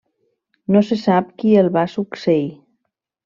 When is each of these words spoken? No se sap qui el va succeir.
No 0.75 0.81
se 0.87 0.97
sap 1.01 1.29
qui 1.43 1.53
el 1.63 1.71
va 1.77 1.85
succeir. 1.97 2.47